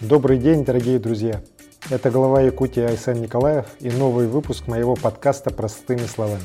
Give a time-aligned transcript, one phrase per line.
[0.00, 1.42] Добрый день, дорогие друзья!
[1.90, 6.40] Это глава Якутии Айсен Николаев и новый выпуск моего подкаста «Простыми словами».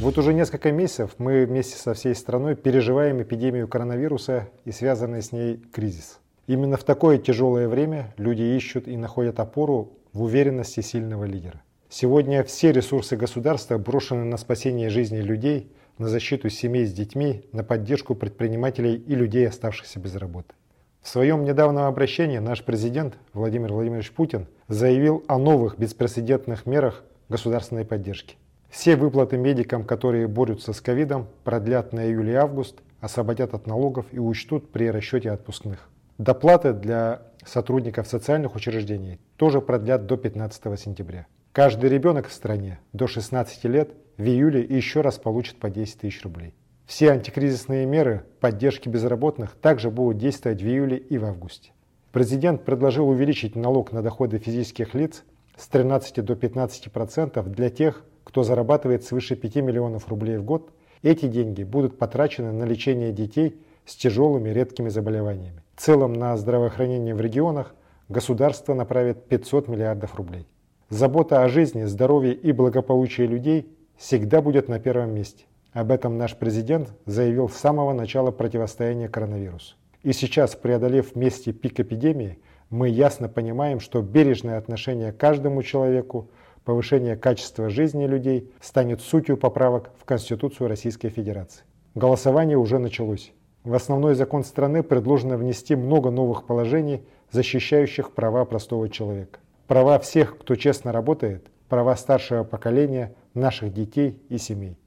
[0.00, 5.30] Вот уже несколько месяцев мы вместе со всей страной переживаем эпидемию коронавируса и связанный с
[5.30, 6.18] ней кризис.
[6.48, 11.62] Именно в такое тяжелое время люди ищут и находят опору в уверенности сильного лидера.
[11.88, 15.70] Сегодня все ресурсы государства брошены на спасение жизни людей–
[16.02, 20.52] на защиту семей с детьми, на поддержку предпринимателей и людей, оставшихся без работы.
[21.00, 27.84] В своем недавнем обращении наш президент Владимир Владимирович Путин заявил о новых беспрецедентных мерах государственной
[27.84, 28.36] поддержки.
[28.68, 34.06] Все выплаты медикам, которые борются с ковидом, продлят на июль и август, освободят от налогов
[34.10, 35.88] и учтут при расчете отпускных.
[36.18, 41.26] Доплаты для сотрудников социальных учреждений тоже продлят до 15 сентября.
[41.52, 46.22] Каждый ребенок в стране до 16 лет в июле еще раз получит по 10 тысяч
[46.22, 46.54] рублей.
[46.86, 51.72] Все антикризисные меры поддержки безработных также будут действовать в июле и в августе.
[52.12, 55.24] Президент предложил увеличить налог на доходы физических лиц
[55.56, 60.70] с 13 до 15% процентов для тех, кто зарабатывает свыше 5 миллионов рублей в год.
[61.02, 65.62] Эти деньги будут потрачены на лечение детей с тяжелыми редкими заболеваниями.
[65.74, 67.74] В целом на здравоохранение в регионах
[68.08, 70.46] государство направит 500 миллиардов рублей.
[70.90, 75.44] Забота о жизни, здоровье и благополучии людей всегда будет на первом месте.
[75.72, 79.76] Об этом наш президент заявил с самого начала противостояния коронавирусу.
[80.02, 82.38] И сейчас, преодолев вместе пик эпидемии,
[82.70, 86.30] мы ясно понимаем, что бережное отношение к каждому человеку,
[86.64, 91.64] повышение качества жизни людей станет сутью поправок в Конституцию Российской Федерации.
[91.94, 93.32] Голосование уже началось.
[93.64, 99.38] В основной закон страны предложено внести много новых положений, защищающих права простого человека
[99.72, 104.78] права всех, кто честно работает, права старшего поколения, наших детей и семей.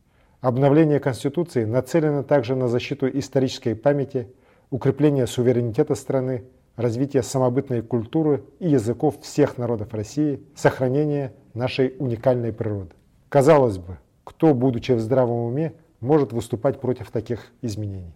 [0.41, 4.27] Обновление Конституции нацелено также на защиту исторической памяти,
[4.69, 6.43] укрепление суверенитета страны,
[6.75, 12.91] развитие самобытной культуры и языков всех народов России, сохранение нашей уникальной природы.
[13.29, 18.13] Казалось бы, кто, будучи в здравом уме, может выступать против таких изменений?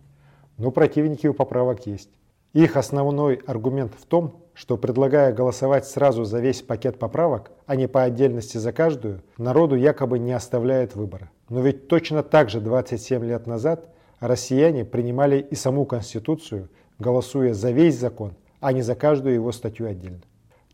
[0.58, 2.10] Но противники у поправок есть.
[2.54, 7.88] Их основной аргумент в том, что предлагая голосовать сразу за весь пакет поправок, а не
[7.88, 11.32] по отдельности за каждую, народу якобы не оставляет выбора.
[11.48, 13.88] Но ведь точно так же 27 лет назад
[14.20, 16.68] россияне принимали и саму Конституцию,
[17.00, 20.24] голосуя за весь закон, а не за каждую его статью отдельно.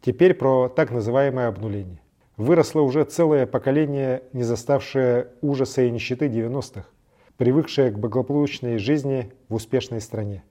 [0.02, 2.02] Теперь про так называемое обнуление.
[2.38, 6.86] Выросло уже целое поколение, не заставшее ужаса и нищеты 90-х,
[7.38, 10.44] привыкшее к благополучной жизни в успешной стране.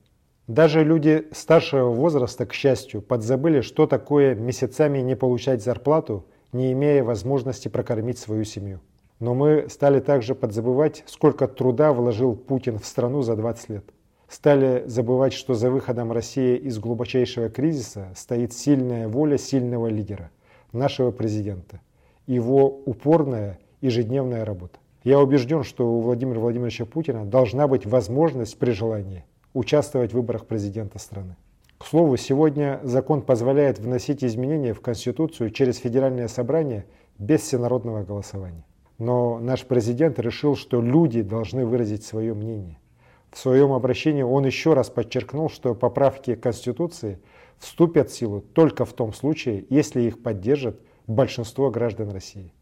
[0.46, 7.02] Даже люди старшего возраста, к счастью, подзабыли, что такое месяцами не получать зарплату, не имея
[7.02, 8.80] возможности прокормить свою семью.
[9.20, 13.84] Но мы стали также подзабывать, сколько труда вложил Путин в страну за 20 лет.
[14.28, 20.30] Стали забывать, что за выходом России из глубочайшего кризиса стоит сильная воля сильного лидера,
[20.72, 21.80] нашего президента,
[22.26, 24.78] его упорная ежедневная работа.
[25.04, 30.46] Я убежден, что у Владимира Владимировича Путина должна быть возможность при желании участвовать в выборах
[30.46, 31.36] президента страны.
[31.78, 36.86] К слову, сегодня закон позволяет вносить изменения в Конституцию через федеральное собрание
[37.18, 38.64] без всенародного голосования.
[38.98, 42.78] Но наш президент решил, что люди должны выразить свое мнение.
[43.30, 47.20] В своем обращении он еще раз подчеркнул, что поправки Конституции
[47.58, 52.52] вступят в силу только в том случае, если их поддержит большинство граждан России.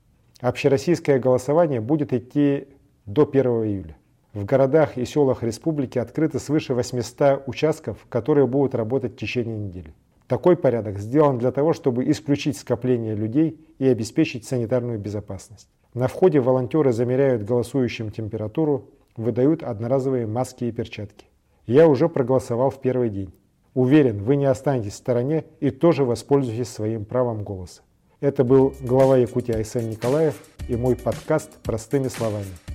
[0.41, 2.69] Общероссийское голосование будет идти
[3.07, 3.97] до 1 июля.
[4.35, 9.93] В городах и селах республики открыто свыше 800 участков, которые будут работать в течение недели.
[10.27, 15.69] Такой порядок сделан для того, чтобы исключить скопление людей и обеспечить санитарную безопасность.
[15.93, 18.89] На входе волонтеры замеряют голосующим температуру,
[19.19, 21.27] выдают одноразовые маски и перчатки.
[21.67, 23.35] Я уже проголосовал в первый день.
[23.75, 27.83] Уверен, вы не останетесь в стороне и тоже воспользуетесь своим правом голоса.
[28.21, 32.72] Это был глава Якутии Айсен Николаев и мой подкаст «Простыми словами».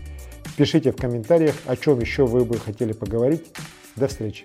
[0.57, 3.45] Пишите в комментариях, о чем еще вы бы хотели поговорить.
[3.95, 4.44] До встречи!